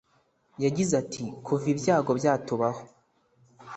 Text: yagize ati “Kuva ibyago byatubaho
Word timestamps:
yagize 0.63 0.93
ati 1.03 1.23
“Kuva 1.45 1.65
ibyago 1.73 2.11
byatubaho 2.19 2.81